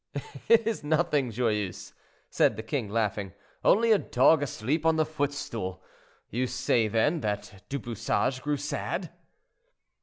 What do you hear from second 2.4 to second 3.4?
the king, laughing,